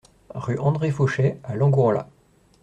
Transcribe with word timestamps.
Rue 0.33 0.57
André 0.57 0.89
Fauchet 0.89 1.37
à 1.43 1.55
Langourla 1.55 2.09